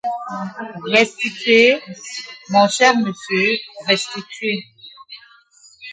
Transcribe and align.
Restituez, 0.91 1.79
mon 2.49 2.67
cher 2.67 2.97
monsieur, 2.97 3.51
restituez! 3.85 4.63